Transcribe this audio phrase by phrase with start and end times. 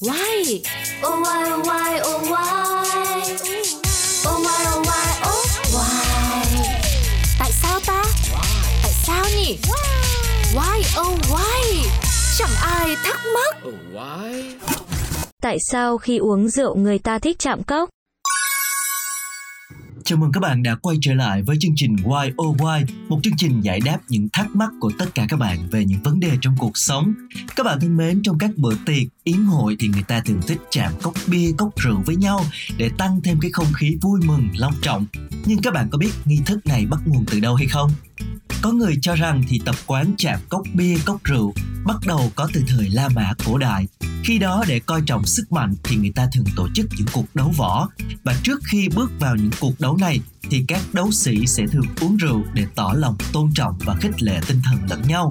[0.00, 0.62] Why?
[1.02, 3.24] Oh why oh why oh why?
[4.26, 6.68] Oh why oh why oh why?
[7.38, 8.02] Tại sao ta?
[8.82, 9.58] Tại sao nhỉ?
[10.54, 11.90] Why oh why?
[12.38, 13.56] Chẳng ai thắc mắc.
[13.68, 14.54] Oh, why?
[15.42, 17.88] Tại sao khi uống rượu người ta thích chạm cốc?
[20.08, 23.20] Chào mừng các bạn đã quay trở lại với chương trình Why Oh Why, một
[23.22, 26.20] chương trình giải đáp những thắc mắc của tất cả các bạn về những vấn
[26.20, 27.14] đề trong cuộc sống.
[27.56, 30.58] Các bạn thân mến, trong các bữa tiệc, yến hội thì người ta thường thích
[30.70, 32.40] chạm cốc bia, cốc rượu với nhau
[32.76, 35.06] để tăng thêm cái không khí vui mừng, long trọng.
[35.44, 37.90] Nhưng các bạn có biết nghi thức này bắt nguồn từ đâu hay không?
[38.62, 41.54] Có người cho rằng thì tập quán chạm cốc bia, cốc rượu
[41.84, 43.86] bắt đầu có từ thời La Mã cổ đại.
[44.24, 47.34] Khi đó để coi trọng sức mạnh thì người ta thường tổ chức những cuộc
[47.34, 47.88] đấu võ
[48.24, 51.86] và trước khi bước vào những cuộc đấu này thì các đấu sĩ sẽ thường
[52.00, 55.28] uống rượu để tỏ lòng tôn trọng và khích lệ tinh thần lẫn nhau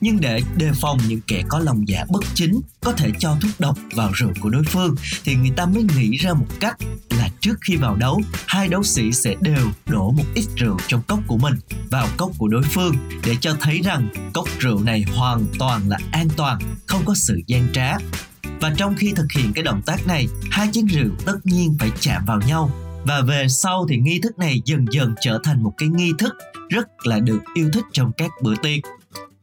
[0.00, 3.50] nhưng để đề phòng những kẻ có lòng dạ bất chính có thể cho thuốc
[3.58, 4.94] độc vào rượu của đối phương
[5.24, 6.76] thì người ta mới nghĩ ra một cách
[7.40, 11.20] trước khi vào đấu, hai đấu sĩ sẽ đều đổ một ít rượu trong cốc
[11.26, 11.54] của mình
[11.90, 15.98] vào cốc của đối phương để cho thấy rằng cốc rượu này hoàn toàn là
[16.12, 17.96] an toàn, không có sự gian trá.
[18.60, 21.90] Và trong khi thực hiện cái động tác này, hai chén rượu tất nhiên phải
[22.00, 22.70] chạm vào nhau.
[23.06, 26.34] Và về sau thì nghi thức này dần dần trở thành một cái nghi thức
[26.68, 28.80] rất là được yêu thích trong các bữa tiệc.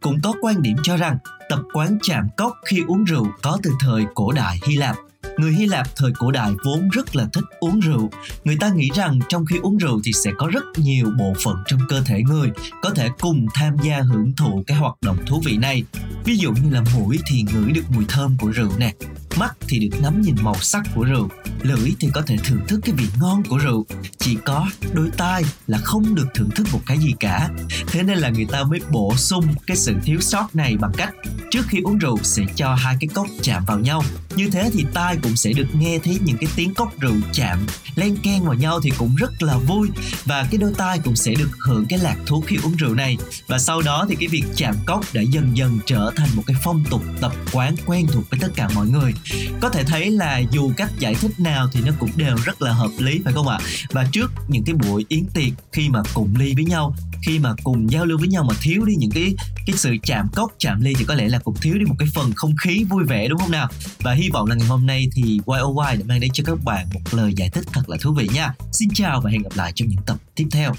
[0.02, 1.18] Cũng có quan điểm cho rằng
[1.50, 4.96] tập quán chạm cốc khi uống rượu có từ thời cổ đại Hy Lạp.
[5.38, 8.10] Người Hy Lạp thời cổ đại vốn rất là thích uống rượu.
[8.44, 11.56] Người ta nghĩ rằng trong khi uống rượu thì sẽ có rất nhiều bộ phận
[11.68, 15.42] trong cơ thể người có thể cùng tham gia hưởng thụ cái hoạt động thú
[15.46, 15.84] vị này.
[16.26, 18.94] Ví dụ như là mũi thì ngửi được mùi thơm của rượu nè,
[19.40, 21.30] mắt thì được ngắm nhìn màu sắc của rượu
[21.62, 23.86] lưỡi thì có thể thưởng thức cái vị ngon của rượu
[24.18, 27.50] chỉ có đôi tai là không được thưởng thức một cái gì cả
[27.88, 31.14] thế nên là người ta mới bổ sung cái sự thiếu sót này bằng cách
[31.52, 34.04] trước khi uống rượu sẽ cho hai cái cốc chạm vào nhau.
[34.36, 37.60] Như thế thì tai cũng sẽ được nghe thấy những cái tiếng cốc rượu chạm.
[37.96, 39.90] Len keng vào nhau thì cũng rất là vui.
[40.26, 43.18] Và cái đôi tai cũng sẽ được hưởng cái lạc thú khi uống rượu này.
[43.48, 46.58] Và sau đó thì cái việc chạm cốc đã dần dần trở thành một cái
[46.64, 49.14] phong tục tập quán quen thuộc với tất cả mọi người.
[49.62, 52.74] Có thể thấy là dù cách giải thích nào thì nó cũng đều rất là
[52.74, 53.60] hợp lý phải không ạ?
[53.90, 57.54] Và trước những cái buổi yến tiệc khi mà cùng ly với nhau khi mà
[57.64, 59.36] cùng giao lưu với nhau mà thiếu đi những cái
[59.66, 62.08] cái sự chạm cốc, chạm ly thì có lẽ là cũng thiếu đi một cái
[62.16, 63.70] phần không khí vui vẻ, đúng không nào?
[64.00, 66.88] Và hy vọng là ngày hôm nay thì YOY đã mang đến cho các bạn
[66.94, 68.54] một lời giải thích thật là thú vị nha.
[68.72, 70.74] Xin chào và hẹn gặp lại trong những tập tiếp theo.